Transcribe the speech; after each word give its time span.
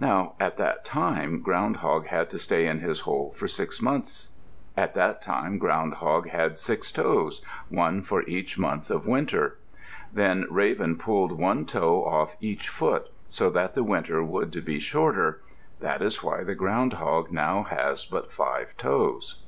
Now 0.00 0.32
at 0.40 0.56
that 0.56 0.84
time, 0.84 1.42
Ground 1.42 1.76
hog 1.76 2.08
had 2.08 2.28
to 2.30 2.40
stay 2.40 2.66
in 2.66 2.80
his 2.80 3.02
hole 3.02 3.32
for 3.36 3.46
six 3.46 3.80
months; 3.80 4.30
at 4.76 4.94
that 4.94 5.22
time, 5.22 5.58
Ground 5.58 5.94
hog 5.94 6.28
had 6.30 6.58
six 6.58 6.90
toes, 6.90 7.40
one 7.68 8.02
for 8.02 8.22
each 8.24 8.58
month 8.58 8.90
of 8.90 9.06
winter. 9.06 9.58
Then 10.12 10.48
Raven 10.50 10.96
pulled 10.96 11.30
one 11.38 11.66
toe 11.66 12.04
off 12.04 12.34
each 12.40 12.68
foot, 12.68 13.10
so 13.28 13.48
that 13.50 13.74
the 13.76 13.84
winter 13.84 14.24
would 14.24 14.64
be 14.64 14.80
shorter. 14.80 15.40
That 15.78 16.02
is 16.02 16.20
why 16.20 16.42
the 16.42 16.56
Ground 16.56 16.94
hog 16.94 17.30
now 17.30 17.62
has 17.62 18.04
but 18.04 18.32
five 18.32 18.76
toes. 18.76 19.40